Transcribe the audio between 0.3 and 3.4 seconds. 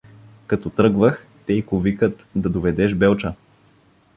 Като тръгвах: тейко, викат, да доведеш Белча.